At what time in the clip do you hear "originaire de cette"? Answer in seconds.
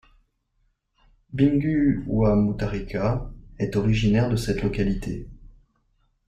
3.75-4.63